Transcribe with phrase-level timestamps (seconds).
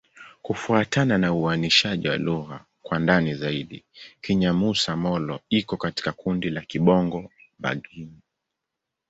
[0.41, 3.83] Kufuatana na uainishaji wa lugha kwa ndani zaidi,
[4.21, 8.21] Kinyamusa-Molo iko katika kundi la Kibongo-Bagirmi.